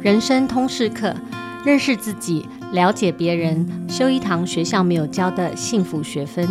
[0.00, 1.12] 人生通识课，
[1.64, 6.48] 认识自己，了解别人，修一堂学校没有教的幸福学分。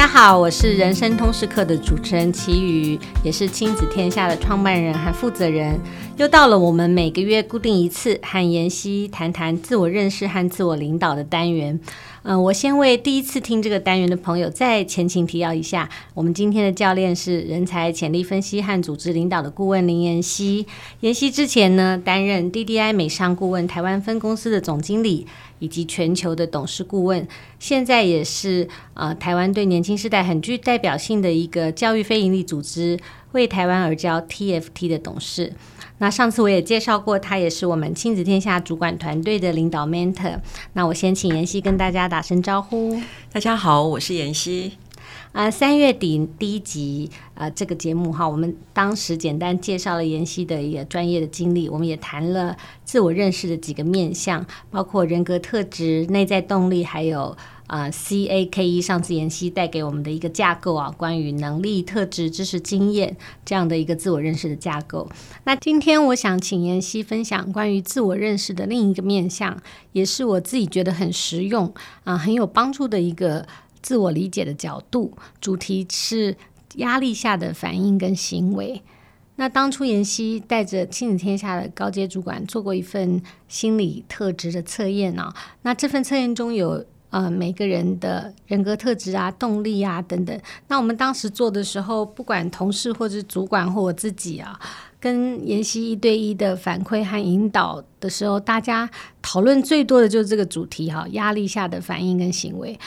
[0.00, 5.78] 大家好，我是人生通识课的主持人齐宇，也是亲子天下的创办人和负责人。
[6.16, 11.78] 又到了我们每个月固定一次和妍希谈谈自我认识和自我领导的单元。
[12.22, 15.88] 嗯、我先为第一次听这个单元的朋友再前情提要一下。
[16.14, 20.66] 我们今天的教练是人才潜力分析和组织领导的顾问林妍希。
[21.00, 25.26] 妍希之前呢，担任 DDI 美商顾问台湾分公司的总经理，
[25.60, 27.26] 以及全球的董事顾问。
[27.60, 32.98] 现在也是呃台湾对年轻世代很具代表性的一个教育非营利组织
[33.30, 35.52] “为台湾而教 ”TFT 的董事。
[35.98, 40.40] 那上次我也介绍过，他也是我们亲子天下主管团队的领导 mentor。
[40.72, 42.98] 那我先请妍希跟大家打声招呼。
[43.30, 44.79] 大家好，我是妍希。
[45.32, 57.36] 啊、三月底第一集啊、这个节目哈，我们当时简单介绍了妍希的一个专业的经历，我们也谈了自我认识的几个面向，包括人格特质、内在动力，还有。
[57.70, 65.08] 啊、C A K E 上次妍希带给我们的一个架构啊，关于能力、特质、知识、经验这样的一个自我认识的架构。
[65.44, 69.56] 那今天我想请妍希分享关于自我认识的另一个面向，
[69.92, 73.46] 也是我自己觉得很实用啊、很有帮助的一个
[73.82, 75.12] 自我理解的角度。
[75.40, 76.36] 主题是
[76.76, 78.82] 压力下的反应跟行为。
[79.36, 86.84] 那当初妍希带着亲子天下的高阶主管做过一份心理特质的测验啊，那这份测验中有。
[87.10, 90.40] 呃，每个人的人格特质啊、动力啊等等。
[90.68, 94.56] 那我们当时做的时候，不管同事或者主管或我自己啊，
[95.00, 98.88] 跟妍希一对一的反馈和引导的时候，大家
[99.20, 102.78] 讨论最多的就是这个主题哈、压力下的反应跟行为。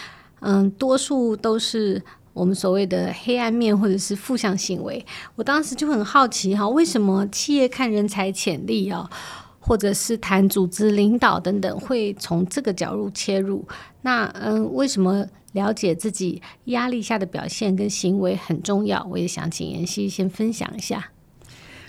[0.44, 2.02] 嗯，多数都是
[2.34, 5.04] 我们所谓的黑暗面或者是负向行为。
[5.36, 9.10] 我当时就很好奇哈、为什么企业看人才潜力啊？
[9.66, 13.66] 或者是谈组织领导等等，会从这个角度切入。
[14.02, 19.08] 那嗯，为什么了解自己压力下的表现跟行为很重要？
[19.10, 21.12] 我也想请妍希先分享一下。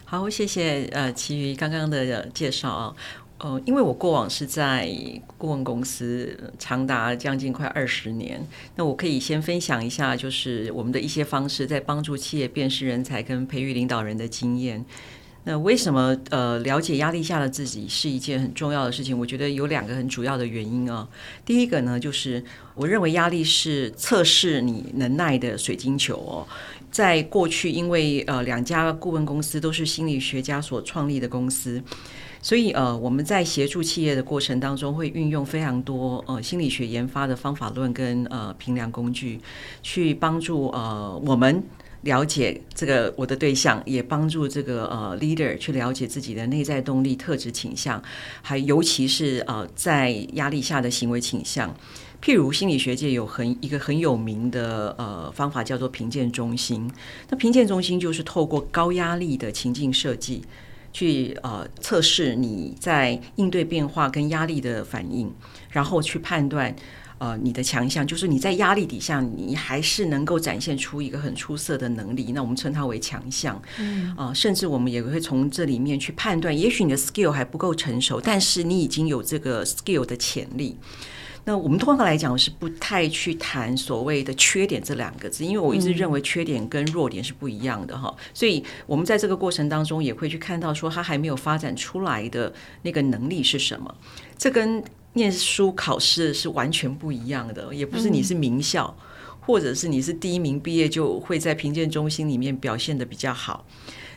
[0.05, 2.95] 好，谢谢呃，齐瑜刚刚的介绍啊。
[3.39, 4.89] 呃，因为我过往是在
[5.37, 8.47] 顾问公司长达将近快二十年，
[8.77, 14.85] 那我可以先分享一下，就是我们的一些方式，在帮助企业辨识人才跟培育领导人的经验。
[15.47, 19.19] 那为什么呃了解压力下的自己是一件很重要的事情？
[19.19, 21.07] 我觉得有两个很主要的原因啊。
[21.45, 22.43] 第一个呢，就是
[22.75, 26.49] 我认为压力是测试你能耐的水晶球哦。
[26.91, 31.83] 在过去，因为呃两家顾问公司都是心理学家所创立的公司，
[32.45, 39.41] 所以呃我们在协助企业的过程当中，会运用非常多呃心理学研发的方法论跟呃评量工具，
[39.83, 41.63] 去帮助呃我们。
[42.03, 48.03] 了解这个我的对象，也帮助这个呃 leader 去了解自己的内在动力、特质倾向，
[48.43, 51.75] 还尤其是呃在压力下的行为倾向。
[52.23, 56.93] 譬如心理学界有很一个很有名的呃方法叫做评鉴中心。
[57.31, 60.43] 那评鉴中心就是透过高压力的情境设计，
[60.95, 65.31] 去呃测试你在应对变化跟压力的反应，
[65.69, 66.75] 然后去判断。
[67.19, 72.33] 呃，你的强项就是你在压力底下，你还是能够展现出一个很出色的能力。
[72.33, 73.59] 那我们称它为强项。
[73.79, 80.77] 嗯，啊、呃，甚至我们也会从这里面去判断，也许你的 skill 还不够成熟，但是你已经有这个 skill 的潜力。
[81.47, 88.15] 那我们通常来讲是不太去谈所谓的缺点这两个字，因为我一直认为缺点跟弱点是不一样的哈。
[88.33, 93.95] 所以我们在这个过程当中也会去看到说他还没有发展出来的那个能力是什么。
[94.39, 94.83] 这跟
[95.13, 98.97] 念书考试是完全不一样的，也不是你是名校，
[99.41, 103.65] 或者是你是第一名毕业就会在评鉴中心里面表现的比较好。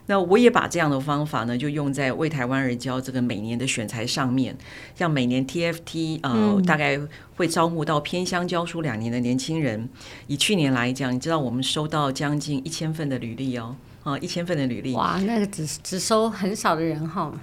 [0.07, 4.57] 那我也把这样的方法呢，就用在为台湾而教这个每年的选材上面。
[4.95, 7.00] 像每年 TFT 呃，大概
[7.35, 9.88] 会招募到偏乡教书两年的年轻人。
[10.28, 14.94] 以去年来讲，你知道我们收到将近一千份的履历哦，啊，一千份的履历。
[14.94, 17.33] 哇，那个只只收很少的人哈。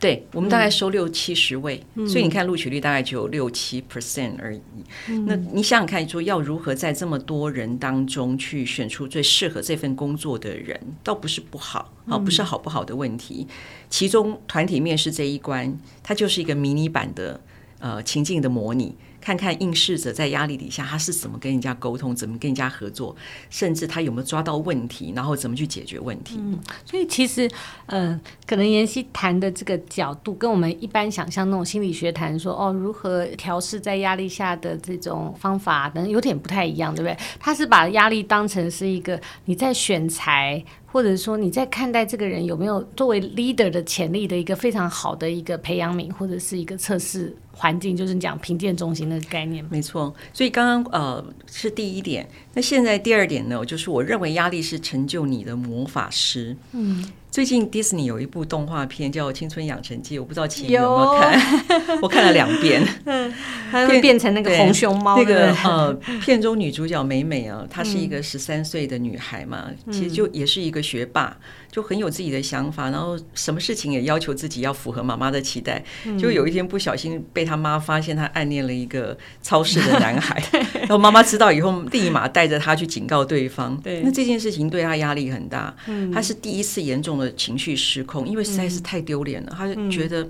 [0.00, 4.60] 对，我们大概收六七十位，嗯，所以你看录取率大概只有六七 percent 而已。
[5.08, 5.26] 嗯。
[5.26, 13.46] 那你想想看，说要如何在这么多人当中去选出最适合这份工作的人，倒不是不好，啊，不是好不好的问题。
[13.90, 17.38] 其中团体面试这一关，它就是一个迷你版的
[17.78, 18.94] 呃情境的模拟。
[19.20, 23.14] 看看应试者在压力底下他是怎么跟人家沟通，怎么跟人家合作，
[23.50, 26.36] 甚至他有没有抓到问题，然后怎么去解决问题。
[26.38, 27.46] 嗯，所以其实，
[27.86, 37.16] 嗯、呃，可能妍希谈的这个角度跟我们一般想象那种心理学谈说哦，如何调试在压力下的这种方法等有点不太一样，对不对？
[37.38, 40.64] 他是把压力当成是一个你在选材。
[40.92, 49.64] 或者说你在看待这个人有没有 作为 leader 的潜力的一个非常好的一个培养皿，或者是一个测试环境，就是你讲评鉴中心的概念。
[49.70, 56.56] 没错，所以刚刚呃是第一点，那现在第二点呢，就是我认为压力是成就你的魔法师。
[56.72, 57.10] 嗯。
[57.30, 62.84] 最近迪士尼有一部动画片叫《青春养成记》，我不知道齐有没有看， 我看了两遍。
[63.06, 63.32] 嗯，
[63.70, 65.16] 它会变成那个红熊猫。
[65.16, 71.36] 那个呃，片中女主角美美啊，她是一个十三岁的女孩嘛，嗯、其实就也是一个学霸，
[71.70, 75.82] 就很有自己的想法，然后什么事情也要求自己要符合妈妈的期待。
[76.18, 80.42] 就有一天不小心被他妈发现他暗恋了一个超市的男孩，
[80.80, 83.76] 然后妈妈知道以后立马带着他去警告对方。
[83.80, 85.74] 对，那这件事情对他压力很大。
[85.86, 90.26] 嗯，她是第一次严重的情绪失控，因为实在是太丢脸了，他就觉得。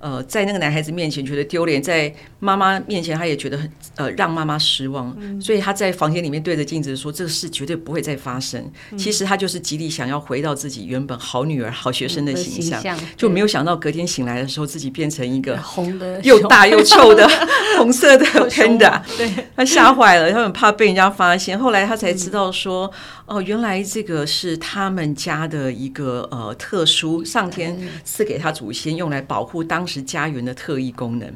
[0.00, 8.58] 呃，在那个男孩子面前觉得丢脸，在妈妈面前他也觉得很呃让妈妈失望，嗯、所以他在房间里面对着镜子说：“这个事绝对不会再发生。
[8.92, 17.28] 嗯”其实他就是极力想要回到自己原本好女儿、好学生的形象，嗯、形象就没有想到隔天醒来的时候，自己变成一个红的又大又臭的
[17.76, 21.58] 红色的 panda，对，他吓坏了，他很怕被人家发现。
[21.58, 22.86] 后来他才知道说
[23.28, 31.28] ：“哦、呃，原来这个是他们家的一个呃特殊上天赐给他祖先用来保护当。”是家园的特异功能，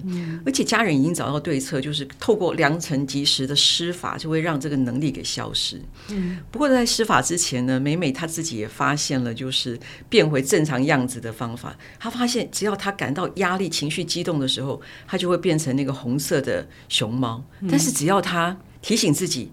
[0.46, 5.80] 而且家人已经找到对策，就是透过良辰吉时的施法，就会让这个能力给消失。
[6.10, 9.78] 嗯，不过在施法之前呢，美美她自己也发现了，就是
[10.08, 11.76] 变回正常样子的方法。
[11.98, 17.42] 她发现，只要她感到压力、情绪激动的时候，她就会变成那个红色的熊猫。
[17.68, 19.50] 但是只要她提醒自己。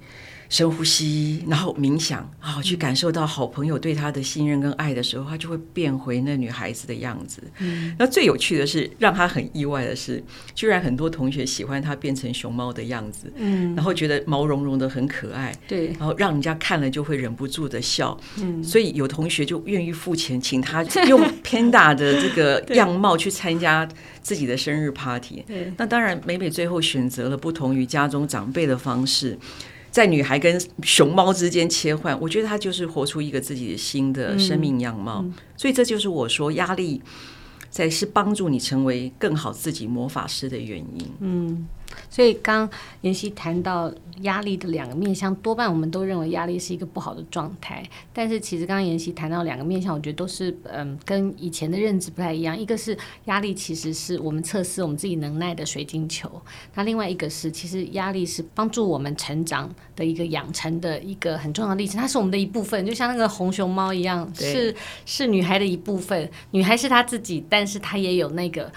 [0.51, 7.41] 深呼吸，然后冥想啊，去感受到好朋友对他的信任跟爱的时候，他就会变回那女孩子的样子。
[7.59, 10.21] 嗯，那最有趣的是，让他很意外的是，
[10.53, 23.87] 居然很多同学喜欢他变成熊猫的样子，嗯，然后觉得毛茸茸的很可爱，对，然后让人家看了就会忍不住的笑，嗯，所以有同学就愿意付钱请他用 Panda 的这个 样貌去参加
[24.21, 25.45] 自己的生日 party。
[25.47, 29.39] 对，那当然，美美最后选择了不同于家中长辈的方式。
[29.91, 35.23] 在女孩跟熊猫之间切换，我觉得她就是活出一个自己的新的生命样貌，
[35.57, 37.01] 所以这就是我说压力
[37.69, 41.11] 才是帮助你成为更好自己魔法师的原因。
[41.19, 41.67] 嗯。
[42.09, 42.69] 所以刚
[43.01, 43.91] 妍希谈到
[44.21, 47.83] 压力的两个面向，多半我们都认为压力是一个不好的状态。
[48.13, 52.57] 但是其实刚刚妍希谈到两个面向，我觉得都是嗯，跟以前的认知不太一样。
[52.57, 56.29] 一个是压力其实是我们测试我们自己能耐的水晶球，
[56.75, 66.29] 那另外一个是其实压力是帮助我们成长的一个养成的一个很重要的历程，它是我们的一部分，就像那个红熊猫一样，是是女孩的一部分。
[66.51, 68.71] 女孩是她自己，但是她也有那个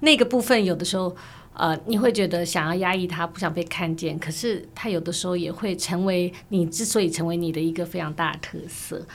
[0.00, 1.14] 那个部分，有的时候。
[1.52, 9.06] 呃，你会觉得想要压抑他，不想被看见，可是他有的时候也会成为你之所以成为你的一个非常大的特色。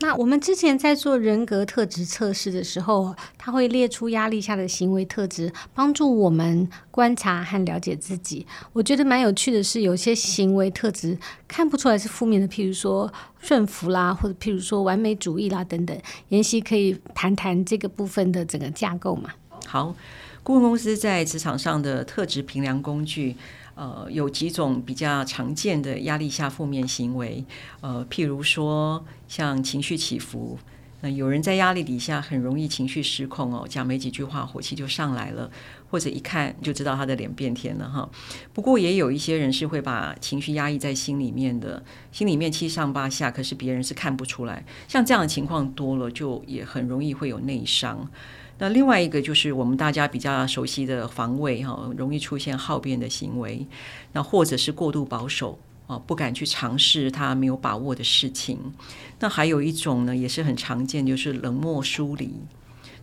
[0.00, 8.44] 那我们之前在做人格特质测试的时候，他会列出压力下的行为特质，帮助我们观察和了解自己。
[8.72, 11.16] 我觉得蛮有趣的是，有些行为特质
[11.46, 15.96] 看不出来是负面的，譬如说顺服啦，或者譬如说完美主义啦等等。
[16.30, 19.30] 妍希可以谈谈这个部分的整个架构吗？
[19.68, 19.94] 好。
[20.42, 23.36] 顾问公司在职场上的特质评量工具，
[23.76, 27.44] 呃，有几种比较常见的压力下负面行为，
[27.80, 30.58] 呃，譬如说像情绪起伏，
[31.00, 35.48] 那、有人在压力底下很容易情绪失控哦，讲没几句话火气就上来了，
[35.88, 38.10] 或者一看就知道他的脸变天了哈。
[38.52, 44.64] 不过也有一些人是会把情绪压抑在心里面的，心里面七上八下，可是别人是看不出来。
[44.88, 48.10] 像这样的情况多了，就也很容易会有内伤。
[48.62, 53.66] 那另外一个就是我们大家比较熟悉的防卫哈，容易出现好辩的行为，
[54.12, 58.72] 那或者是过度保守啊，不敢去尝试他没有把握的事情。
[59.18, 62.32] 那还有一种呢，也是很常见，就是冷漠疏离。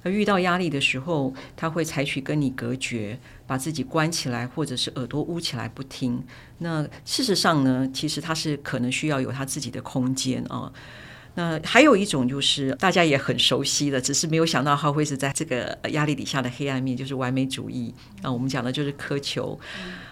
[0.04, 6.24] 那遇到压力的时候，他会采取跟你隔绝，把自己关起来，或者是耳朵捂起来不听。
[6.60, 10.72] 那事实上呢，其实他是可能需要有他自己的空间啊。
[11.36, 18.32] 那还有一种就是大家也很熟悉的，只是没有想到他会是在这个压力底下的黑暗面，就是完美主义啊。
[18.32, 19.58] 我们讲的就是苛求，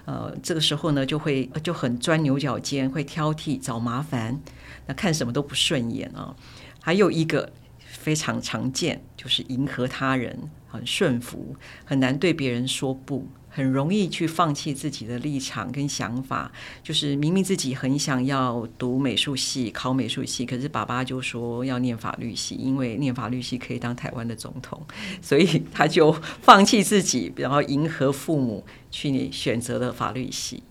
[0.05, 4.39] 呃，这个时候呢就会就很钻牛角尖，会挑剔、找麻烦，
[4.85, 6.35] 那看什么都不顺眼啊。
[6.81, 7.51] 还有一个
[7.85, 13.27] 非常常见，就是迎合他人，很顺服，很难对别人说不。
[13.57, 16.51] 很容易去放弃自己的立场跟想法，
[16.83, 24.79] 就是明明自己很想要读美术系、考美术系，可是爸爸就说要念法律系，因为念法律系可以当台湾的总统，
[25.23, 26.11] 所以他就
[26.43, 30.61] 放弃自己，然后迎合父母去选择了法律系。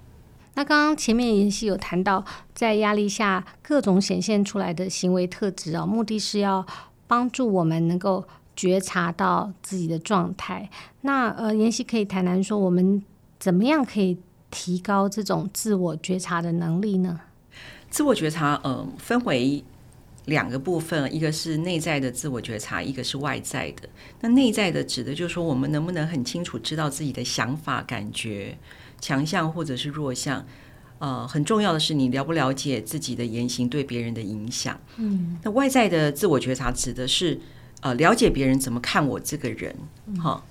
[0.54, 2.24] 那刚刚前面妍希有谈到，
[2.54, 6.64] 在压力下各种显现出来的行为特质啊，目的是要
[7.08, 8.24] 帮助我们能够。
[8.56, 10.68] 觉察到自己的状态，
[11.02, 13.02] 那呃，妍希可以谈谈说，我们
[13.38, 14.16] 怎么样可以
[14.50, 17.20] 提高这种自我觉察的能力呢？
[17.90, 19.62] 自我觉察，嗯、呃，分为
[20.24, 23.88] 两个部分，一个是内在的自我觉察，一个是外在的。
[24.22, 28.56] 那内在的指的就是说，我们能不能很清楚知道自己的想法、感觉、
[29.00, 30.42] 强项或者是弱项？
[30.98, 34.80] 呃，很重要的是，你了不了解自己的言行对别人的影响？
[34.96, 37.38] 嗯，那外在的自我觉察指的是。
[37.86, 39.72] 呃，了解别人怎么看我这个人，
[40.18, 40.42] 哈，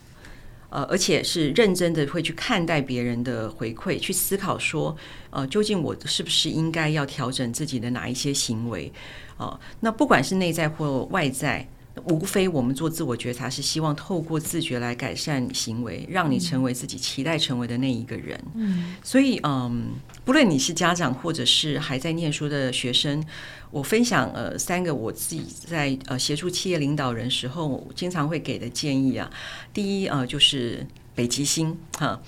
[0.70, 4.96] 呃，而且是认真的会去看待别人的回馈，去思考说，
[5.32, 8.90] 呃，究竟我是不是应该要调整自己的哪一些行为？
[9.38, 11.68] 呃，那不管是内在或外在。
[12.04, 18.40] 无非我们做自我觉察，是希望透过自觉来改善行为，让你成为自己期待成为的那一个人。
[18.54, 23.24] 嗯，所以嗯，不论你是家长或者是还在念书的学生，
[23.72, 29.32] 我分享呃三个我自己在呃协助企业领导人时候经常会给的建议啊。
[29.74, 30.86] 第一呃就是
[31.16, 32.22] 北极星哈，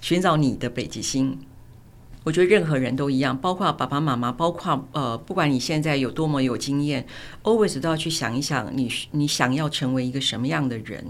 [0.00, 1.38] 寻找你的北极星。
[2.28, 7.06] 我觉得任何人都一样，包括爸爸妈妈，包括呃，不管你现在有多么有经验
[7.42, 11.02] ，always 都要去想一想你，你想要成为一个什么样的人？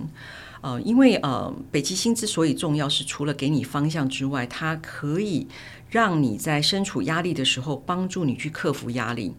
[0.61, 5.49] 呃，因为呃，北极星之所以重要，是除了给你方向之外，它可以
[5.91, 9.35] 让你在身处压力的时候，帮助你去克服压力，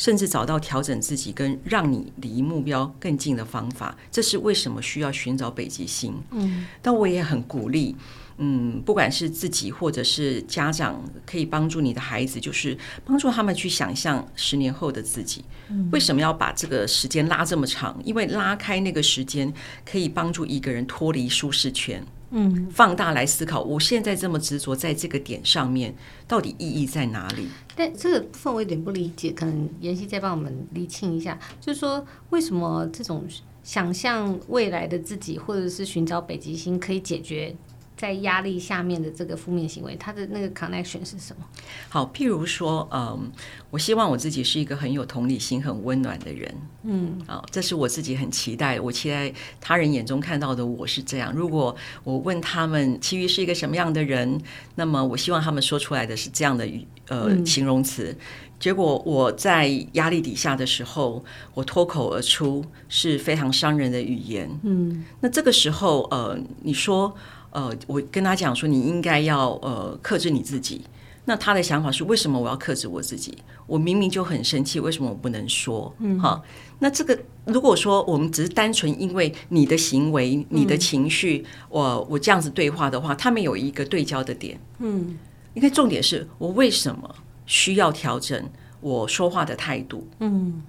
[0.00, 3.94] 甚至找到调整自己跟让你离目标更近的方法。
[4.10, 6.14] 这是为什么需要寻找北极星？
[6.30, 7.94] 嗯，但我也很鼓励。
[8.38, 15.44] 嗯，不管是自己或者是家长，可以帮助你的孩子，就是帮助他们去想象十年后的自己。
[15.92, 18.00] 为什么要把这个时间拉这么长？
[18.02, 19.52] 因为拉开那个时间，
[19.84, 22.02] 可以帮助一个人脱离舒适圈。
[22.30, 25.94] 嗯，放大来思考，我现在这么执着在这个点上面，
[26.28, 27.48] 到底意义在哪里？
[27.74, 33.24] 但这个部分我有点不理解，可能妍希再帮我们厘清一下，就是说为什么这种
[33.64, 37.54] 想象未来的自己，或者是寻找北极星，可以解决？
[38.00, 41.44] 在压力下面的这个负面行为，它的那个 connection 是什么？
[41.90, 43.30] 好，譬如说，嗯，
[43.70, 46.54] 我希望我自己是一个很有同理心、很温暖的人。
[46.84, 49.30] 嗯，啊，这是我自己很期待，我期待
[49.60, 51.30] 他人眼中看到的我是这样。
[51.34, 54.40] 如果我问他们，其余是一个什么样的人，
[54.76, 56.66] 那么我希望他们说出来的是这样的
[57.08, 58.16] 呃、嗯、形容词。
[58.58, 64.48] 结果我在压力底下的时候，我脱口而出是非常伤人的语言。
[64.62, 67.14] 嗯，那这个时候，呃，你说。
[67.50, 70.82] 呃，我跟他讲说，你应该要呃克制你自己。
[71.26, 73.36] 那他的想法是，为什么我要克制我自己？
[73.66, 75.94] 我明明就很生气，为什么我不能说？
[75.98, 76.42] 嗯，哈。
[76.78, 84.58] 那这个如果说我们只是单纯因为你的行为、你的情绪，我我这样子对话的话，他们有一个对焦的点。
[84.78, 85.18] 嗯，
[85.54, 87.14] 因为重点是我为什么
[87.46, 88.48] 需要调整
[88.80, 90.08] 我说话的态度？
[90.20, 90.62] 嗯。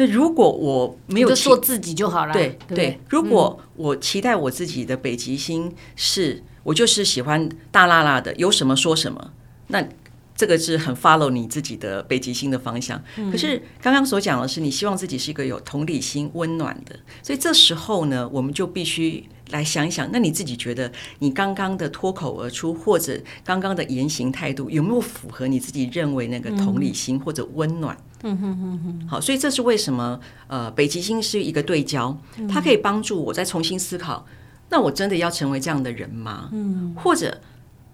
[0.00, 2.32] 那如果我没有就做自己就好了。
[2.32, 9.32] 对对，对，如果我期待我自己的北极星是我就是喜欢大辣辣的，有什么说什么，
[9.66, 9.86] 那
[10.34, 12.98] 这个是很 follow 你自己的北极星的方向。
[13.30, 27.94] 可是刚刚所讲的是，你希望自己是一个有同理心、温暖的，所以这时候呢，我们就必须来想一想，那你自己觉得你刚刚的脱口而出，或者刚刚的言行态度，有没有符合你自己认为那个同理心或者温暖？
[27.94, 32.14] 嗯哼哼哼，好，所以这是为什么呃，北极星是一个对焦，
[32.48, 34.26] 它可以帮助我再重新思考，
[34.68, 36.50] 那我真的要成为这样的人吗？
[36.52, 37.40] 嗯，或者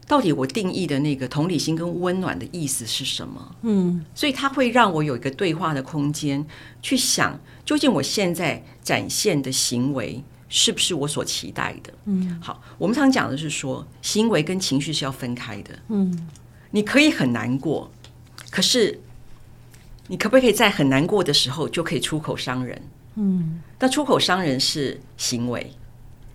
[0.08, 3.56] 到底我定义的那个同理心跟温暖的意思是什么？
[3.62, 6.44] 嗯，所以它会让我有一个对话的空间，
[6.82, 11.92] 去想究竟我现在展现的行为是不是我所期待的？
[12.06, 15.70] 嗯，好，我们常讲的是说，行为跟情绪是要分开的。
[15.88, 16.28] 嗯，
[16.72, 17.88] 你可以很难过，
[18.50, 19.00] 可是。
[20.08, 22.80] 你可不可以在很难过的时候就可以出口伤人？
[23.16, 25.70] 嗯，那出口伤人是行为，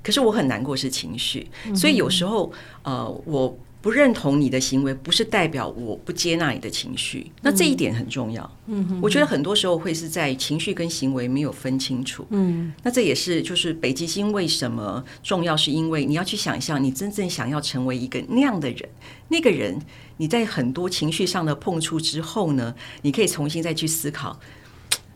[0.04, 2.52] 可是我很难过是情绪，所以有时候
[2.82, 7.32] 呃，我不认同你的行为，不是代表我不接纳你的情绪。
[7.42, 8.58] 那这一点很重要。
[8.66, 12.26] 嗯，我觉得很多时候会是在情绪跟行为没有分清楚。
[12.32, 18.90] 嗯，那这也是就是北极星为什么重要，是因为你要去想象你真正想要成为一个那样的人，
[19.30, 19.80] 那个人。
[20.22, 24.40] 你在很多情绪上的碰触之后呢，你可以重新再去思考，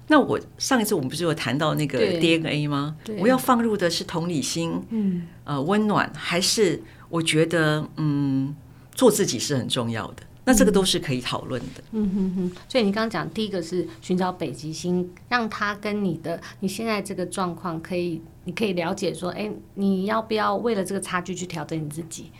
[0.07, 2.97] 那我上一次我们不是有谈到那个 DNA 吗？
[3.19, 8.55] 我要放入的是同理心，嗯，呃，温暖，还是我觉得嗯，
[8.95, 10.23] 做自己是很重要的。
[10.43, 11.83] 那这个都是可以讨论的。
[11.91, 12.51] 嗯哼哼。
[12.67, 22.31] 所以你刚刚讲第一个是寻找北极星，让他跟你的你现在这个状况可以，你可以了解说，哎，你要不要为了这个差距去调整你自己？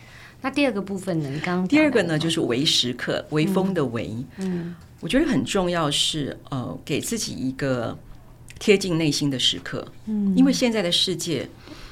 [0.46, 1.30] 那第二个部分呢？
[1.32, 4.10] 你刚刚第二个呢，就是微时刻，微风的微。
[4.38, 4.46] 嗯。
[4.46, 7.98] 嗯我觉得很重要是呃，给自己一个
[8.60, 9.88] 贴近内心的时刻。
[10.06, 11.50] 嗯，因为现在的世界，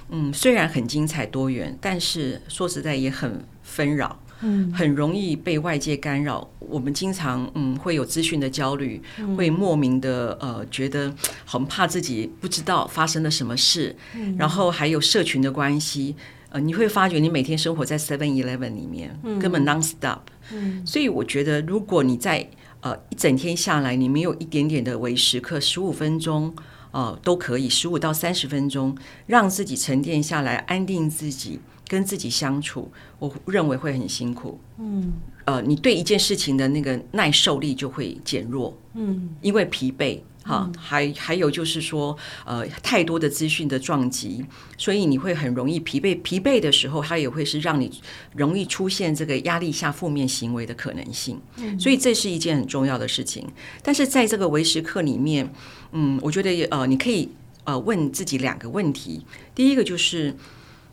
[0.09, 6.47] 嗯，虽然很精彩多元，但是说实在也很纷扰，嗯，很容易被外界干扰。
[6.59, 9.01] 我们经常嗯会有资讯的焦虑，
[9.35, 11.11] 会莫名的呃觉得
[11.43, 16.15] 很怕自己不知道发生了什么事，嗯然后还有社群的关系，
[16.53, 20.19] 呃，你会发觉你每天生活在 Seven Eleven 里面，根本 non-stop。
[20.51, 22.47] 嗯，所以我觉得如果你在
[22.81, 26.53] 呃，一整天下来，你没有一点点的为时刻，十五分钟，
[26.91, 28.95] 呃，都可以，十五到三十分钟，
[29.25, 34.59] 让自己沉淀下来，安定自己，跟自己相处，我认为会很辛苦。
[34.77, 35.11] 嗯，
[35.45, 38.77] 呃，你对一件事情的那个耐受力就会减弱。
[38.93, 40.19] 嗯，因为疲惫。
[40.45, 44.45] 好，还还有就是说，呃，太多的资讯的撞击，
[44.77, 46.21] 所以你会很容易疲惫。
[46.21, 47.89] 疲惫的时候，它也会是让你
[48.35, 51.39] 容易出现这个压力下负面行为的可能性。
[51.79, 53.47] 所以这是一件很重要的事情。
[53.81, 55.49] 但是在这个维时课里面，
[55.93, 57.29] 嗯，我觉得呃，你可以
[57.63, 59.25] 呃问自己两个问题。
[59.55, 60.35] 第一个就是，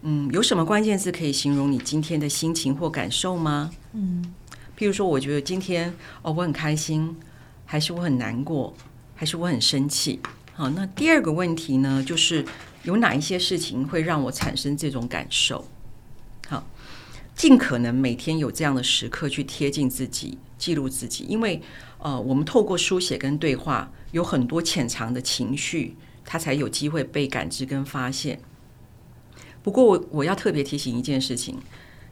[0.02, 3.72] 嗯，有什么关键字可以形容你今天的心情或感受吗？
[3.94, 4.32] 嗯，
[4.78, 5.92] 譬如说，我觉得今天
[6.22, 7.16] 哦，我很开心，
[7.66, 8.72] 还是我很难过？
[9.20, 10.18] 还是我很生气。
[10.54, 12.42] 好，那第二个问题呢，就是
[12.84, 15.62] 有哪一些事情会让我产生这种感受？
[16.48, 16.66] 好，
[17.34, 21.60] 尽可能每天有这样的时刻去贴近自己，记录自己，因为
[21.98, 28.40] 呃，我们透过书写跟对话，有很多潜藏的情绪，它才有机会被感知跟发现。
[29.62, 31.58] 不过我我要特别提醒一件事情：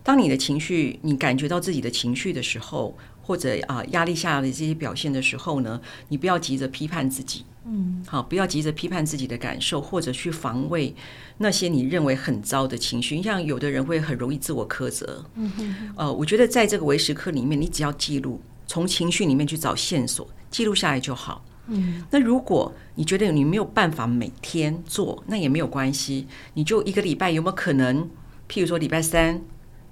[0.04, 2.98] 当你的情绪，你感觉到自己的情绪的时候。
[3.28, 10.94] 或者啊，压力下的这些表现的时候呢，你不要急着批判自己，嗯，好，不要急着批判自己的感受，或者去防卫
[11.36, 13.22] 那些你认为很糟的情绪。
[13.22, 21.44] 像有的人会很容易自我苛责，嗯哼，呃，我觉得在这个微时刻里面，你只要记录，从情绪里面去找线索，记录下来就好。
[21.66, 28.08] 嗯，那如果你觉得你没有办法每天做，那也没有关系，你就一个礼拜有没有可能，
[28.48, 29.42] 譬如说礼拜三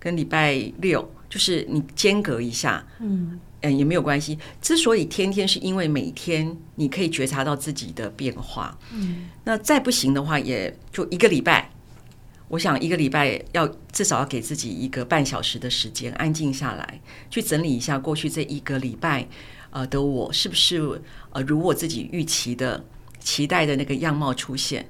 [0.00, 1.06] 跟礼拜六。
[1.36, 4.38] 就是你间隔一下，嗯，嗯，也没有关系。
[4.62, 11.70] 之所以天天，是因为每天你可以觉察到自己的变化，嗯，那再不行的话，也就一个礼拜。
[12.48, 19.28] 我想一个礼拜要至少要给自己一个半小时的时间，安静下来，去整理一下过去这一个礼拜，
[19.72, 22.82] 呃的我是不是呃如我自己预期的、
[23.20, 24.88] 期待的那个样貌出现。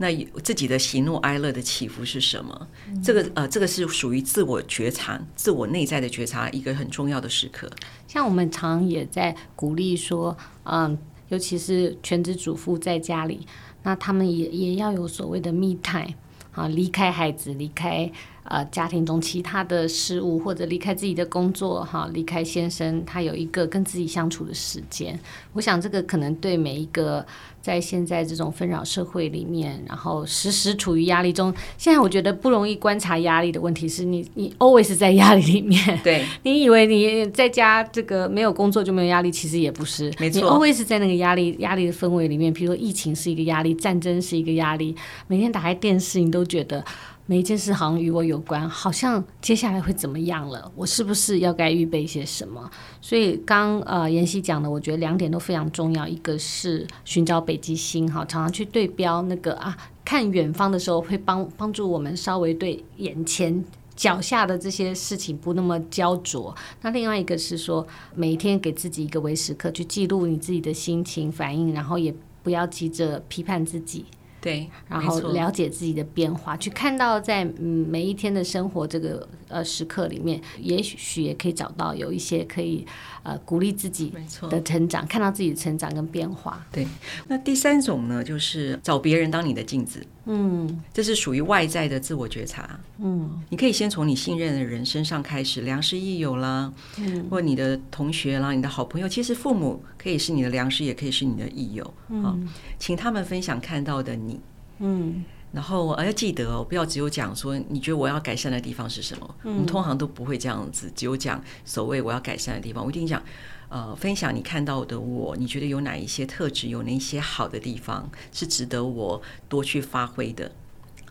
[0.00, 0.10] 那
[0.42, 2.66] 自己的喜怒哀乐的起伏是什么？
[3.04, 7.70] 这个呃，这个是属于自我觉察、自我内在的觉察一个很重要的时刻。
[8.08, 10.34] 像我们常也在鼓励说，
[10.64, 10.96] 嗯，
[11.28, 13.46] 尤其是全职主妇在家里，
[13.82, 16.14] 那他们也也要有所谓的 me time
[16.52, 18.10] 啊，离开孩子，离开。
[18.44, 25.18] 呃，家庭中其他的事物，或者离开自己的工作，哈，离开先生，他有一个跟自己相处的时间。
[25.52, 27.24] 我想，这个可能对每一个
[27.60, 31.54] 在现在这种纷扰社会里面，然后时时处于压力中。
[31.76, 35.78] 现在我觉得不容易观察压力的问题是你，你 always 在压力里面。
[36.02, 40.12] 对，你以为你在家这个没有工作就没有压力，其实也不是。
[40.18, 42.52] 没错，你 always 在那个压力压力的氛围里面。
[42.52, 44.96] 比如说疫情是一个压力，战争是一个压力，
[45.28, 46.82] 每天打开电视，你都觉得。
[47.30, 50.68] 每一件事好像与我有关，好像接下来会怎么样了？
[50.74, 52.68] 我是不是要该预备一些什么？
[53.00, 56.08] 所以刚呃妍希讲的，我觉得两点都非常重要。
[56.08, 63.64] 一个是寻找北极星，哈，常常去对标那个啊，看远方的时候会帮帮助我们稍微对眼前
[63.94, 66.52] 脚下的这些事情不那么焦灼。
[66.82, 72.12] 那另外一个是说，每天给自己一个微时刻，去记录你自己的心情反应，然后也
[72.42, 74.04] 不要急着批判自己。
[74.40, 82.86] 对，然后了解自己的变化，去看到在嗯每一天的生活这个呃时刻里面，也许也可以找到有一些可以
[83.22, 84.12] 呃鼓励自己
[84.48, 86.64] 的成长，看到自己的成长跟变化。
[86.72, 86.86] 对，
[87.28, 104.40] 那第三种呢，就是找别人当你的镜子，嗯，这是属于外在的自我觉察，嗯，你可以先从你信任的人身上开始，良师益友啦，嗯，或你的同学啦，你的好朋友，其实父母可以是你的良师，也可以是你的益友，嗯，请他们分享看到的你。
[104.82, 109.34] 嗯，然后我要记得哦，不要只有讲说你觉得我要改善的地方是什么。
[109.42, 112.84] 嗯，我们通常都不会这样子，只有讲所谓我要改善的地方。
[112.84, 113.20] 我一定讲，
[113.68, 120.52] 呃，分享你看到的我，你觉得有哪一些特质，有哪一些好的地方是值得我多去发挥的？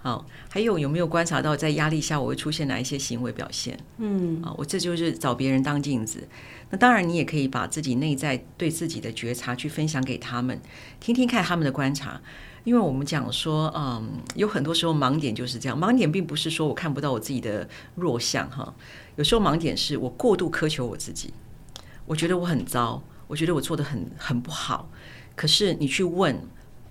[0.01, 3.77] 好，还有有没有观察到在压力下我会出现哪一些行为表现？
[3.97, 6.25] 嗯，啊，我这就是找别人当镜子。
[6.69, 10.61] 那当然，你也可以把自己内在对自己的觉察去分享给他们，
[11.01, 12.21] 听听看他们的观察。
[12.63, 15.79] 因为我们讲说，嗯，有很多时候盲点就是这样。
[15.79, 18.73] 盲点并不是说我看不到我自己的弱项哈，
[19.15, 21.33] 有时候盲点是我过度苛求我自己，
[22.05, 24.89] 我觉得我很糟，我觉得我做的很很不好。
[25.35, 26.39] 可是你去问。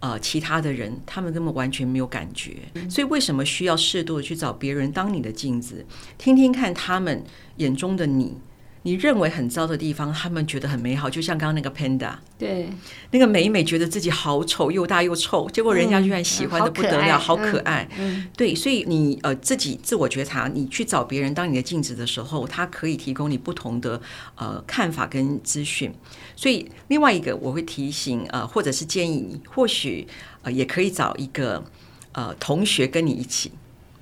[0.01, 2.57] 呃，其他的人他们根本完全没有感觉，
[2.89, 5.85] 所以为什么需要适度的去找别人当你的镜子，
[6.17, 7.25] 听听看他们
[7.57, 8.37] 眼中的你。
[8.83, 12.69] 你认为很糟的地方，他们觉得很美好，就像刚刚那个 panda，对，
[13.11, 17.89] 那个美美觉得自己好丑，又大又臭，结果人家居然喜欢的不得了，嗯、好可爱，
[18.37, 24.01] 对，所以你呃自己自我觉察，你去找别人当你的镜子的时候，他可以提供你不同的
[24.37, 25.93] 呃看法跟资讯。
[26.37, 30.07] 所以另外一个我会提醒呃，或者是建议你，或许
[30.43, 31.65] 呃也可以找一个
[32.13, 33.51] 呃同学跟你一起，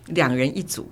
[0.09, 0.91] 两人一组，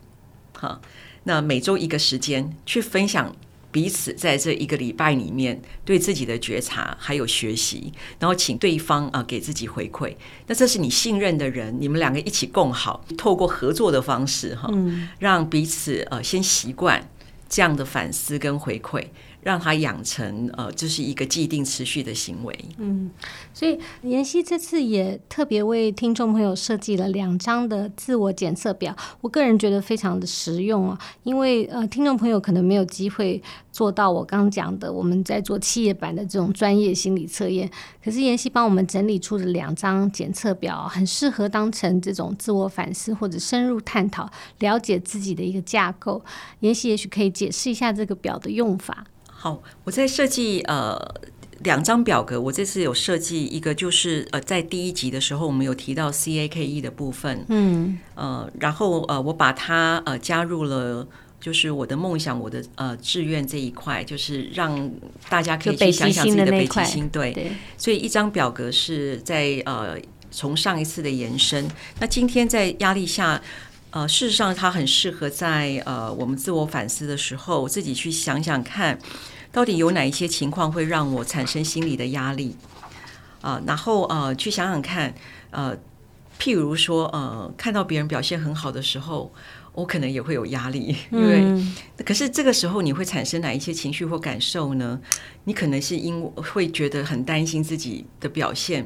[0.54, 0.80] 哈，
[1.24, 3.36] 那每周一个时间去分享。
[3.74, 10.14] 彼此在这一个礼拜里面对自己的觉察还有学习，然后请对方啊给自己回馈。
[10.46, 14.72] 那这是你信任的人，你们两个一起共好，透过合作的方式哈，
[15.18, 17.10] 让彼此呃先习惯
[17.48, 19.04] 这样的反思跟回馈。
[19.44, 22.58] 让他养成呃，这是一个既定持续的行为。
[22.78, 23.10] 嗯，
[23.52, 30.98] 所以妍希这次也特别为听众朋友设计了两张的自我检测表，我个人觉得非常的实用啊。
[31.22, 37.70] 因为呃，听众朋友可能没有机会做到我刚讲的，我们在做企业版的这种专业心理测验。
[38.02, 44.30] 可是妍希帮我们整理出的两张检测表，很适合当成这种自我反思或者深入探讨、
[44.60, 46.24] 了解自己的一个架构。
[46.60, 49.04] 妍希也许可以解释一下这个表的用法。
[49.44, 50.98] 好，我在设计呃
[51.58, 52.40] 两张表格。
[52.40, 61.06] 我这次有设计一个，就是呃在第一集的时候，我们有提到 C A K E 的部分，嗯呃，然后呃我把它呃加入了，
[61.38, 64.90] 就是我的梦想，我的呃志愿这一块，就是让
[65.28, 67.06] 大家可以去想想自己的北极星。
[67.10, 69.98] 对，对，所以一张表格是在呃
[70.30, 71.68] 从上一次的延伸。
[72.00, 73.42] 那今天在压力下。
[73.96, 78.98] 呃，事实上，它很适合在呃我们自我反思的时候，自己去想想看，
[79.54, 82.56] 到底有哪一些情况会让我产生心理的压力
[83.40, 83.62] 啊、呃？
[83.64, 85.14] 然后呃，去想想看，
[85.50, 85.76] 呃，
[86.40, 89.32] 譬如说呃，看到别人表现很好的时候，
[89.72, 91.72] 我可能也会有压力， 因为、嗯、
[92.04, 95.00] 可是这个时候你会产生哪一些情绪或感受呢？
[95.44, 98.84] 你可能是因为会觉得很担心自己的表现，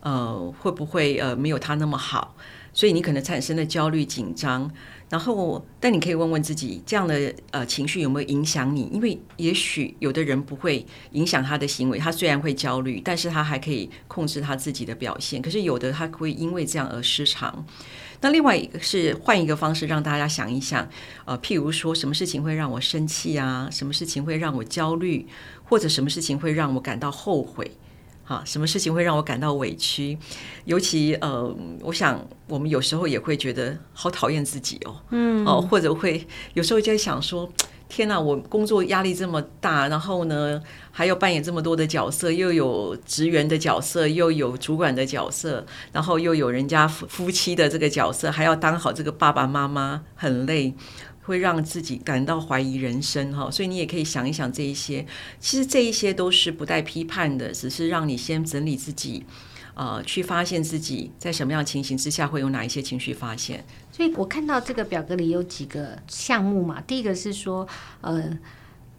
[0.00, 2.34] 呃，会不会呃没有他那么好？
[2.72, 4.70] 所以你可能产生了焦虑、紧张，
[5.10, 8.88] 然后，但你可以问问自己，这样的呃情绪有没有影响你？
[8.92, 15.42] 因为也许有的人不会影响他的行为，他虽然会焦虑，但是他还可以控制他自己的表现。
[15.42, 17.66] 可是有的他会因为这样而失常。
[18.20, 20.88] 那另外一个是换一个方式让大家想一想，
[21.24, 23.68] 呃，譬如说什么事情会让我生气啊？
[23.72, 25.26] 什么事情会让我焦虑？
[25.64, 27.68] 或者什么事情会让我感到后悔？
[28.30, 30.16] 啊，什么事情会让我感到委屈？
[30.64, 37.52] 尤其呃，我想我们有时候也会觉得好讨厌自己哦，嗯，哦，或者会有时候就在想说，
[37.88, 40.62] 天哪，我工作压力这么大，然后呢
[40.92, 50.72] 还要扮演这么多的角色，又有职员的角色，又有主管的角色，然后又有人家夫夫妻的这个角色，还要当好这个爸爸妈妈，很累。
[51.22, 55.06] 会让自己感到怀疑人生哈，所以你也可以想一想这一些，
[55.38, 59.24] 其实这一些都是不带批判的，只是让你先整理自己，
[59.74, 63.64] 呃，去发现自己在什么样情形之下会有哪一些情绪发现。
[63.92, 67.68] 所以我看到这个表格里有几个项目嘛，第一个是说，
[68.00, 68.38] 呃，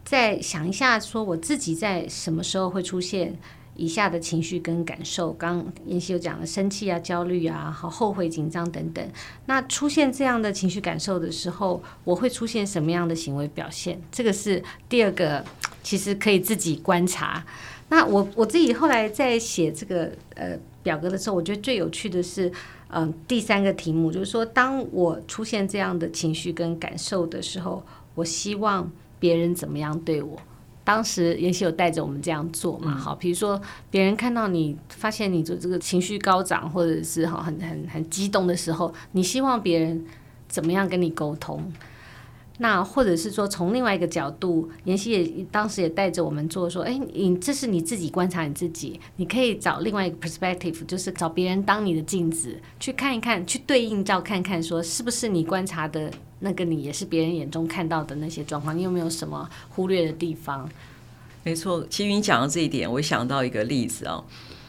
[0.04, 3.38] 在想一下，说我自己在什么时候会出现。
[3.74, 9.06] 以下的情绪跟感受，刚妍希有讲了生气啊、焦虑啊、好后悔、紧张等等。
[9.46, 14.00] 那出现这样的情绪感受的时候，我会出现什么样的行为表现？
[14.10, 15.44] 这个是第二个，
[15.82, 17.44] 其实可以自己观察。
[17.88, 22.52] 那我我自己后来在写这个呃表格的时候，我觉得最有趣的是，
[22.88, 27.82] 嗯、第三个题目就是说，当我出现这样的情绪跟感受的时候，
[28.14, 30.38] 我希望别人怎么样对我？
[30.84, 32.96] 当时妍希有带着我们这样做嘛？
[32.96, 40.04] 好，比如说别人看到你，发现你就这个情绪高涨，或者是哈很很很激动的时候，你希望别人
[40.48, 41.72] 怎么样跟你沟通？
[42.58, 56.10] 那或者是说从另外一个角度，妍希也当时也带着我们做说，哎，你这是你自己观察你自己，你可以找另外一个 perspective，就是找别人当你的镜子，去看一看，去对应照看看，说是不是你观察的。
[56.42, 60.68] 那个你也是别人眼中看到的那些状况，你有没有什么忽略的地方？
[61.42, 64.22] 没错，其实你讲到这一点，我想到一个例子啊、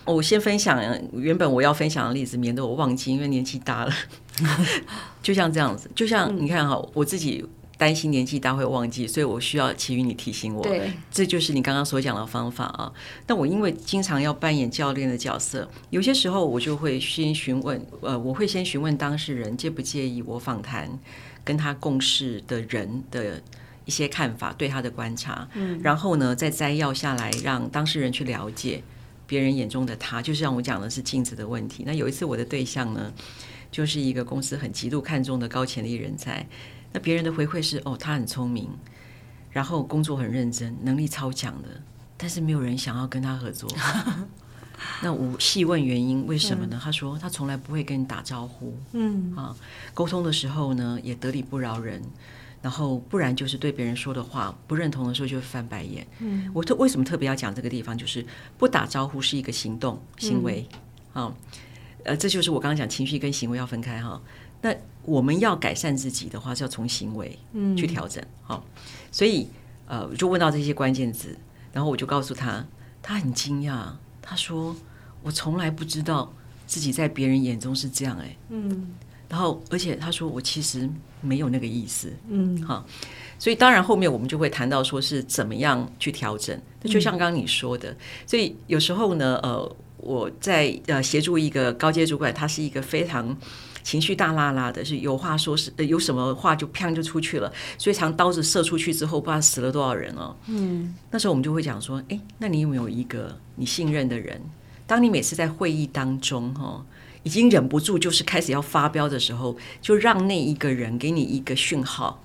[0.05, 0.15] 哦。
[0.15, 0.81] 我先分享
[1.13, 3.93] 原本我要分享的例子，免得我忘记，因为年纪大了。
[5.21, 7.45] 就像这样子，就像你看哈，我自己。
[7.75, 10.62] 担心年纪大会忘记，所以我需要其余你提醒我。
[10.62, 12.89] 对，这就是你刚刚所讲的方法啊。
[13.27, 20.88] 那我因为经常要扮演教练的角色，有些时候我就会先询问，呃，我会先询问当事人介不介意我访谈
[21.43, 23.41] 跟他共事的人的
[23.86, 28.82] 一些看法，对他的观察，嗯，然后呢再摘要下来，让当事人去了解
[29.27, 30.21] 别人眼中的他。
[30.21, 31.84] 就像我讲的是镜子的问题。
[31.86, 33.12] 那有一次我的对象呢，
[33.71, 36.47] 就是一个公司很极度看重的高潜力人才。
[36.93, 38.69] 那别人的回馈是哦，他很聪明，
[39.51, 41.69] 然后工作很认真，能力超强的，
[42.15, 43.69] 但是没有人想要跟他合作。
[45.01, 46.77] 那我细问原因，为什么呢？
[46.77, 49.36] 嗯、他说他从来不会跟你打招呼，嗯。
[49.36, 49.55] 啊，
[49.93, 52.01] 沟通的时候呢也得理不饶人，
[52.62, 56.05] 然后不然就是对别人说的话不认同的时候就翻白眼。
[56.19, 58.25] 嗯，我特为什么特别要讲这个地方，就是
[58.57, 60.67] 不打招呼是一个行动行为，
[61.13, 61.36] 嗯、啊，
[62.05, 64.21] 呃，这就是我刚刚讲情绪跟行为要分开哈。
[64.62, 67.38] 那我们要改善自己的话，是要从行为
[67.77, 68.23] 去调整。
[68.43, 68.81] 好、嗯，
[69.12, 69.49] 所以
[69.86, 71.38] 呃，就问到这些关键字，
[71.73, 72.65] 然后我就告诉他，
[73.01, 73.89] 他很惊讶，
[74.23, 74.75] 他说
[75.21, 76.33] 我从来不知道
[76.65, 78.88] 自己在别人眼中是这样哎，嗯，
[79.29, 80.89] 然后而且他说我其实
[81.21, 82.83] 没有那个意思，嗯，好，
[83.38, 93.38] 所以当然后面我们就会谈到说是怎么样去调整，就像刚刚你说的，所以有时候呢，呃，我在呃协助一个高阶主管，他是一个非常。
[93.84, 100.36] 情绪大拉拉的，是有话说是，呃有什么话就砰就出去了，所以常刀子射出去之后，不知道死了多少人哦。
[100.48, 104.41] 嗯，那时候我们就会讲说，哎，那你有没有一个你信任的人？
[104.88, 106.86] 当你每次在会议当中，哈，
[107.24, 112.24] 已经忍不住就是开始要发飙的时候，就让那一个人给你一个讯号，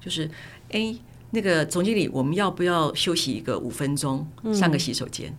[0.00, 0.28] 就是，
[0.70, 0.94] 哎，
[1.30, 5.30] 那个总经理，我们要不要休息一个五分钟，上个洗手间？
[5.30, 5.36] 嗯，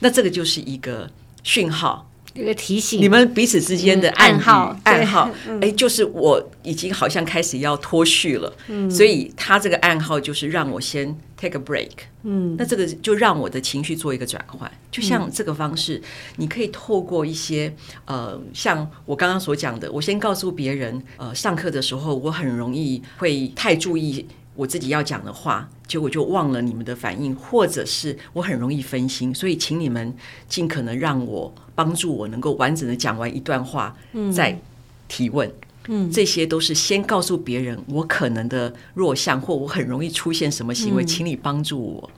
[0.00, 1.10] 那这个就是一个
[1.42, 2.08] 讯号。
[2.34, 11.90] 一个提醒，你们彼此之间的暗号，暗号， 哎，嗯、就是我已经好像开始要脱序了，嗯，所以他这个暗号就是让我先 take a break，
[12.22, 16.00] 嗯，那这个就让我的情绪做一个转换，就像这个方式，
[16.36, 17.74] 你可以透过一些
[18.06, 24.26] 呃，像我刚刚所讲的，我先告诉别人，呃，上课的时候我很容易会太注意。
[24.54, 30.14] 我自己要讲的话，结果就忘了你们的反应，或者是我很容易分心，所以请你们
[30.48, 33.96] 尽可能让我帮助我能够完整的讲完一段话，
[34.32, 34.60] 再
[35.08, 35.50] 提问。
[35.88, 42.10] 嗯，这些都是先告诉别人我可能的弱项，或我很容易出现什么行为，请你帮助我。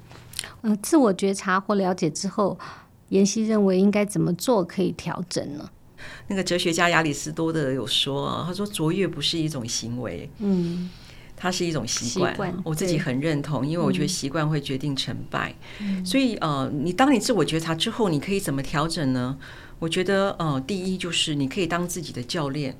[0.63, 2.59] 嗯，自我觉察或了解之后，
[3.11, 5.71] 妍希认为应该怎么做可以调整呢？
[6.27, 10.29] 那个哲学家亚里士多德有说啊，他说卓越不是一种行为。
[10.41, 10.91] 嗯。
[11.45, 15.55] 它是一种习惯，我自己很认同，因为我觉得习惯会决定成败。
[15.79, 19.39] 嗯、所以呃，你当你自我觉察之后，你可以怎么调整呢？
[19.79, 22.79] 我觉得呃，第一就是你可以当自己的教练，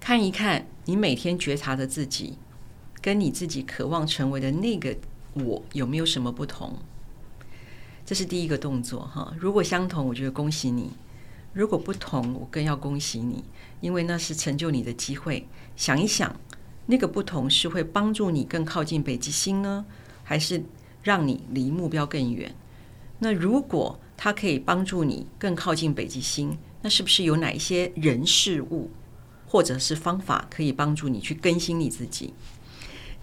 [0.00, 2.36] 看一看你每天觉察的自己，
[3.00, 4.96] 跟你自己渴望成为的那个
[5.34, 6.80] 我有没有什么不同。
[8.04, 9.32] 这是第一个动作哈。
[9.38, 10.88] 如果相同，我觉得恭喜你；
[11.52, 13.44] 如果不同，我更要恭喜你，
[13.80, 15.46] 因为那是成就你的机会。
[15.76, 16.34] 想一想。
[16.86, 19.84] 那个不同是会帮助你更靠近北极星呢，
[20.22, 20.62] 还是
[21.02, 22.54] 让你离目标更远？
[23.20, 28.90] 那如果它可以帮助你更靠近北极星，那是不是有哪一些人事物
[29.46, 32.34] 或者是方法可以帮助你去更新你自己？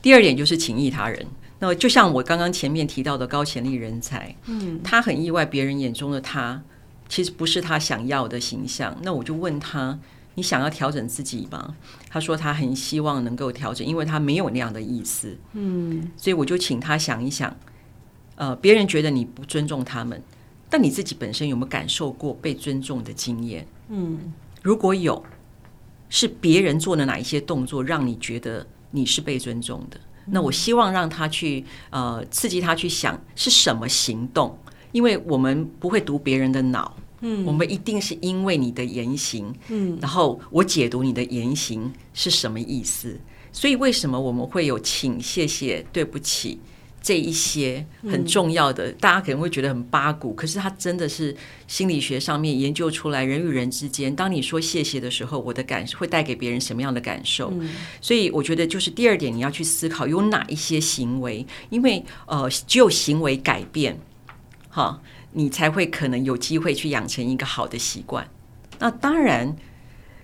[0.01, 1.25] 第二点就是情谊他人。
[1.59, 6.63] 那就像我刚刚前面提到的高潜力人才，嗯，他很意外别人眼中的他
[7.07, 8.97] 其实不是他想要的形象。
[9.03, 9.99] 那我就问他。
[10.35, 11.75] 你想要调整自己吗？
[12.09, 15.37] 他说他很希望能够调整，因为他没有那样的意思。
[15.53, 17.55] 嗯，所以我就请他想一想，
[18.35, 20.21] 呃，别人觉得你不尊重他们，
[20.69, 23.67] 但你自己本身有没有感受过被尊重的经验？
[23.89, 25.23] 嗯，如果有，
[26.09, 29.99] 是别人做了哪一些动作让你觉得你是被尊重的？
[30.27, 34.57] 那我希望让他去呃刺激他去想是什么行动，
[34.91, 36.95] 因为我们不会读别人的脑。
[37.21, 43.19] 嗯，我们一定是因为你的言行，嗯，然后我解读你的言行是什么意思，
[43.51, 46.59] 所以为什么我们会有请、谢谢、对不起
[47.01, 48.91] 这一些很重要的？
[48.93, 51.35] 大家可能会觉得很八股，可是它真的是
[51.67, 57.53] 心理学上面研究出来，人与人之间，当你说谢谢的时候，我的感受会带给别人什么样的感受？
[58.01, 63.99] 所以我觉得就是第二点，你要去思考有哪一些行为，因为呃，只有行为改变，
[64.69, 65.01] 哈。
[65.33, 68.27] 你才会可能有机会去养成一个好的习惯。
[68.79, 69.55] 那当然，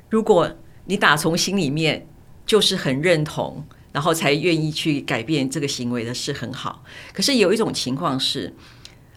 [0.10, 2.08] 如果你打从心里面
[2.46, 6.84] 就是很认同然后才愿意去改变这个行为的是很好。
[7.14, 8.54] 可是有一种情况是，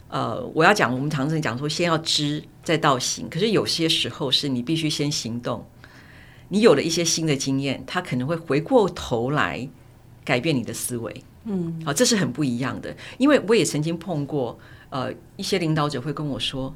[0.08, 3.28] 呃，我要讲，我们常常讲说，先要知再到行。
[3.28, 5.66] 可是有些时候是你必须先行动，
[6.48, 9.68] 你有了一些新的经验，他可能会回过头来
[10.24, 11.24] 改变你的思维。
[11.44, 12.96] 嗯，好，这是很不一样的。
[13.18, 14.58] 因为我也曾经碰过，
[14.90, 16.74] 呃，一些领导者会跟我说。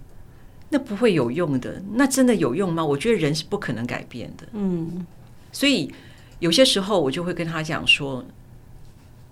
[0.70, 2.84] 那不会有用的，那真的有用吗？
[2.84, 4.48] 我觉得人是不可能改变的。
[4.54, 5.06] 嗯，
[5.52, 5.92] 所以
[6.40, 8.24] 有些时候我就会跟他讲说：“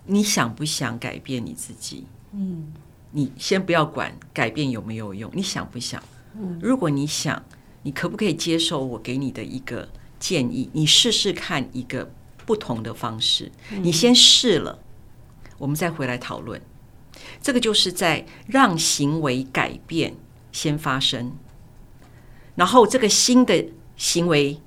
[0.06, 2.06] 你想不想改变你自己？
[2.32, 2.72] 嗯，
[3.10, 6.00] 你先不要管改变有没有用，你想不想？
[6.36, 7.42] 嗯，如果你想，
[7.82, 9.88] 你可不可以接受我给你的一个
[10.20, 10.70] 建议？
[10.72, 12.08] 你试试看一个
[12.46, 13.50] 不同的方式，
[13.82, 14.78] 你先试了，
[15.58, 16.60] 我们再回来讨论。
[17.42, 20.14] 这个就是在让行为改变。”
[20.52, 21.32] 先发生，
[22.56, 23.64] 然后这个新的
[23.96, 24.60] 行为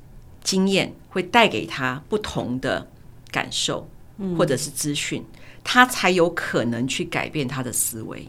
[0.44, 2.88] 经验会带给他不同的
[3.30, 3.88] 感受，
[4.36, 5.24] 或者是资讯，
[5.64, 8.28] 他才有可能去改变他的思维。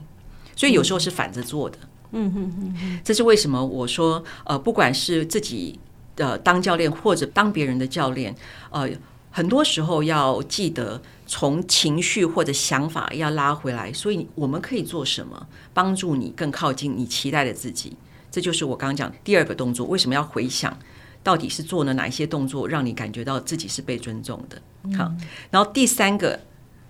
[0.54, 1.78] 所以有时候是反着做的。
[2.10, 5.80] 嗯嗯嗯，这是为什么我说，呃，不管是自己
[6.14, 8.36] 的当教练或者当别人的教练，
[8.68, 8.86] 呃，
[9.30, 11.00] 很多时候要记得。
[11.26, 17.96] 从情绪或者想法要拉回来，所以我们可以做什么帮助你更靠近你期待的自己？
[18.30, 19.86] 这就是我刚刚讲第二个动作。
[19.86, 20.78] 为什么要回想？
[21.24, 24.62] 到底是做了哪一些动作，让你感觉到自己是被尊重的？
[24.96, 25.12] 好，
[25.50, 26.38] 然后第三个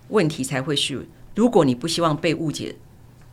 [0.09, 2.75] 问题才会是：如果你不希望被误解，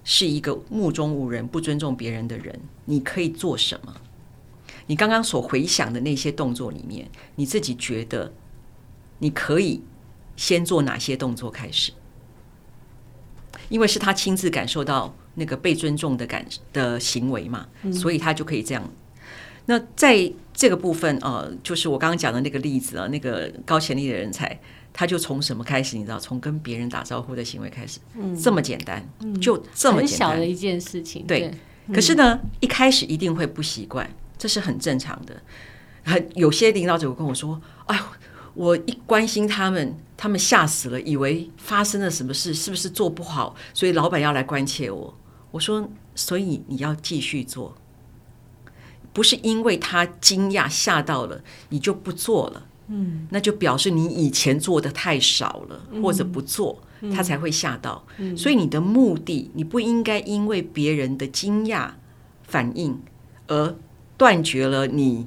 [0.03, 3.95] 是一个目中无人、不尊重别人的人，你可以做什么？
[4.87, 8.33] 你刚刚所回想的那些动作里面，你自己觉得
[9.19, 9.83] 你可以。
[10.37, 11.93] 先做哪些动作开始？
[13.71, 18.91] 因为是他亲自感受到那个被尊重的感的行为嘛，所以他就可以这样。
[19.65, 24.61] 那在这个部分，呃，就是我刚刚讲的那个例子啊，那个高潜力的人才，
[24.93, 25.97] 他就从什么开始？
[25.97, 27.99] 你知道，从跟别人打招呼的行为开始，
[28.41, 29.03] 这么简单，
[29.41, 31.27] 就这么简单，的一件事情。
[31.27, 31.51] 对，
[31.93, 35.43] 可是呢，一开始一定会不习惯，这是很正常的。
[36.03, 38.03] 很有些领导者会跟我说：“哎呦。”
[38.55, 43.57] 我一关心他们，他们吓死了，以为发生了什么事，是不是做不好？
[43.73, 45.19] 所以老板要来关切我。
[45.51, 47.77] 我说，所以你要继续做，
[49.13, 52.67] 不是因为他惊讶吓到了你就不做了。
[52.87, 56.81] 嗯，那就表示你以前做的太少了，或者不做，
[57.13, 58.07] 他才会吓到。
[58.37, 61.91] 所以你的目的，你不应该因为别人的惊讶
[62.43, 63.01] 反应
[63.49, 63.75] 而
[64.17, 65.27] 断绝了你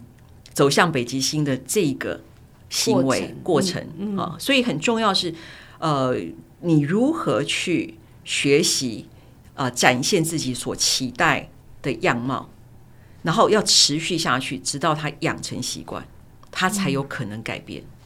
[0.53, 2.21] 走向北极星的这个。
[2.69, 3.81] 行为过程
[4.17, 5.33] 啊、所以很重要是，
[5.79, 6.15] 呃，
[6.61, 9.07] 你如何去学习
[9.55, 11.49] 啊、呃，展现自己所期待
[11.81, 12.49] 的样貌，
[13.23, 16.05] 然后要持续下去，直到他养成习惯，
[16.51, 17.81] 他才有可能改变。
[17.81, 17.96] 嗯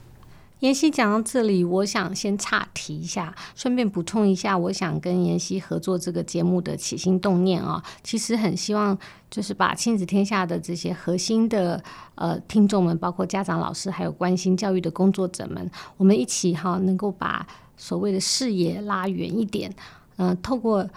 [0.61, 8.97] 妍希讲到这里，我想先岔题一下，顺便补充一下，我想跟妍希合作这个节目的起心动念啊，其实很希望
[9.29, 11.83] 就是把亲子天下的这些核心的
[12.15, 17.45] 呃听众们，包括家长、老师，还有关心教育的工作者们，我们一起哈能够把
[17.75, 19.73] 所谓的视野拉远一点，
[20.17, 20.87] 嗯、透过。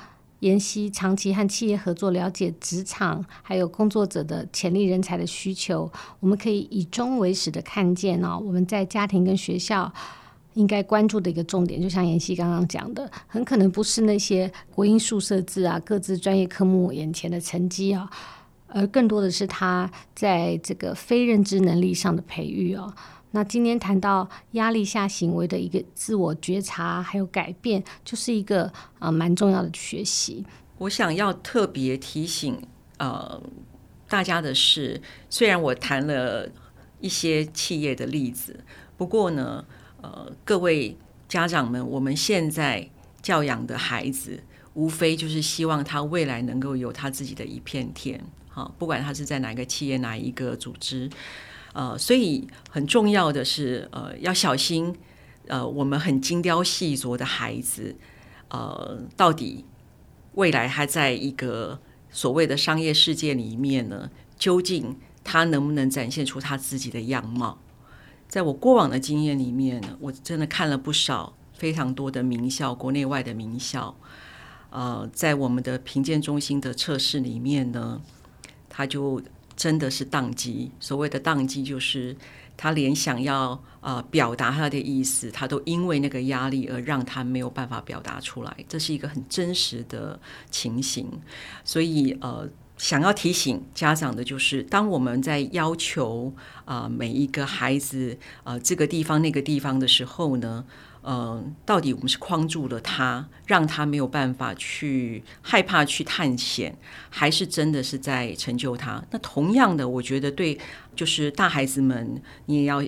[0.44, 5.90] 妍希长期和企业合作，了解职场还有工作者的潜力人才的需求。
[6.20, 9.90] 我们可以以终为始的看见哦，我们在家庭跟学校
[10.52, 18.10] 应该关注的一个重点，就像妍希刚刚讲的，很可能不是那些国英数设置啊各自专业科目眼前的成绩啊，
[18.66, 22.92] 而更多的是他在这个非认知能力上的培育哦。
[23.34, 30.46] 那今天谈到压力下行为的一个自我觉察，还有改变，就是一个啊蛮重要的学习。
[30.78, 32.56] 我想要特别提醒
[32.98, 33.42] 呃
[34.08, 36.48] 大家的是，虽然我谈了
[37.00, 38.60] 一些企业的例子，
[38.96, 39.64] 不过呢，
[40.00, 40.96] 呃各位
[41.28, 42.88] 家长们，我们现在
[43.20, 44.44] 教养的孩子，
[44.74, 51.10] 无非就是希望他未来能够有他自己的一片天，好，不管他是在哪个企业、哪一个组织。
[51.74, 54.94] 呃，所以很重要的是，呃，要小心，
[55.48, 57.96] 呃，我们很精雕细琢的孩子，
[58.46, 59.64] 呃，到底
[60.34, 64.08] 未来还在一个所谓的商业世界里面呢？
[64.38, 67.58] 究竟他能不能展现出他自己的样貌？
[68.28, 73.96] 在我过往的经验里面呢，我真的看了不少非常多的名校，国内外的名校，
[74.70, 78.00] 呃，在我们的评鉴中心的测试里面呢，
[78.68, 79.20] 他就。
[79.56, 82.16] 真的是宕机，所谓的宕机就是
[82.56, 90.18] 他连想要呃表达他的意思，他都因为那个压力而让他没有办法表达出来，这是一个很真实的
[90.50, 91.08] 情形。
[91.64, 96.32] 所以呃，想要提醒家长的就是，当我们在要求
[96.64, 100.64] 啊、每一个孩子啊、这个地方那个地方的时候呢，
[101.04, 106.76] 呃，到底我们是框住了他，让他没有办法去害怕去探险，
[107.10, 109.04] 还是真的是在成就他？
[109.10, 110.58] 那同样的，我觉得对，
[110.96, 112.82] 就是大孩子们，你也要。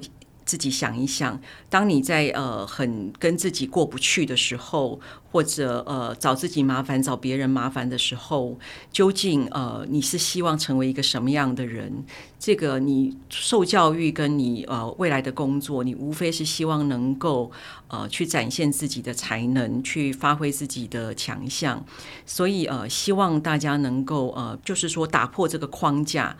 [0.46, 1.38] 自己想一想，
[1.68, 5.00] 当你在呃很跟自己过不去的时候，
[5.32, 8.56] 或者呃找自己麻烦、找别人麻烦的时候，
[8.92, 12.04] 究竟呃你是希望成为一个什么样的人？
[12.38, 17.50] 这个你受教育跟你呃未来的工作，你无非是希望能够
[17.88, 21.84] 呃去展现自己的才能，去发挥自己的强项。
[22.24, 26.36] 所以呃希望大家能够呃就是说打破这个框架，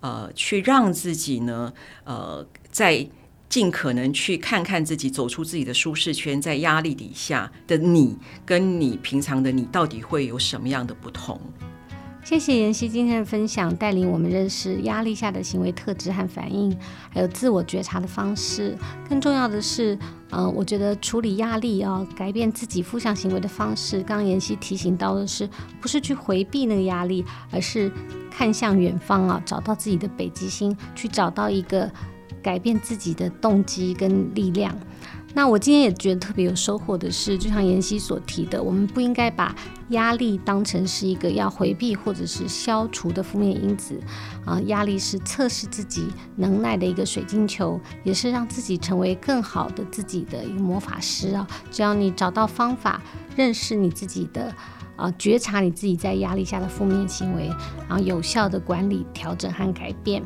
[0.00, 1.70] 呃去让自己呢
[2.04, 3.06] 呃在。
[3.50, 11.38] 尽可能去看看自己，走出自己的舒适圈，在压力底下的你，跟你平常的你，到底会有什么样的不同？
[12.22, 16.72] 谢谢妍希今天的分享，带领我们认识压力下的行为特质和反应，
[17.10, 18.78] 还有自我觉察的方式。
[19.08, 19.98] 更重要的是，
[20.30, 23.96] 呃，我觉得处理压力啊，改变自己负向行为的方式。
[24.02, 25.48] 刚刚妍希提醒到的是，
[25.80, 27.90] 不是去回避那个压力，而是
[28.30, 31.90] 看向远方啊，找到自己的北极星，去找到一个。
[32.42, 34.76] 改变自己的动机跟力量。
[35.32, 39.54] 那我今天也觉得特别有收获的是，就像妍希所提的，我们不应该把
[39.90, 44.00] 压力当成是一个要回避或者是消除的负面因子
[44.44, 44.60] 啊。
[44.62, 51.46] 压力是测试自己能耐的一个水晶球，也是让自己成为更好的自己的一个魔法师啊。
[51.70, 53.00] 只要你找到方法，
[53.36, 54.52] 认识你自己的
[54.96, 57.46] 啊，觉察你自己在压力下的负面行为，
[57.88, 60.20] 然后有效的管理、调整和改变。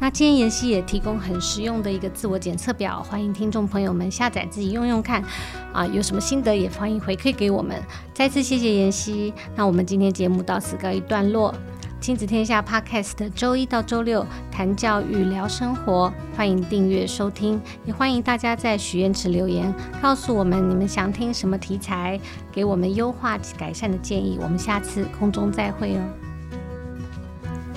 [0.00, 5.24] 那今天妍希也提供很实用的一个自我检测表，欢迎听众朋友们下载自己用用看，
[5.72, 7.80] 啊，有什么心得也欢迎回馈给我们。
[8.12, 11.54] 再次谢谢妍希，那我们今天节目到此告一段落。
[12.00, 19.72] 亲子天下 Podcast 周一到周六谈教育聊生活，欢迎订阅收听，也欢迎大家在许愿池留言，
[20.02, 22.20] 告诉我们你们想听什么题材，
[22.52, 24.38] 给我们优化改善的建议。
[24.42, 26.02] 我们下次空中再会哦，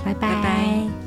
[0.04, 0.20] 拜拜。
[0.20, 1.07] 拜拜。